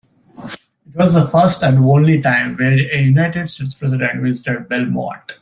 It 0.43 0.95
was 0.95 1.13
the 1.13 1.27
first 1.27 1.61
and 1.61 1.77
only 1.77 2.19
time 2.23 2.57
where 2.57 2.73
a 2.73 3.03
United 3.03 3.51
States 3.51 3.75
president 3.75 4.23
visited 4.23 4.67
Belmont. 4.67 5.33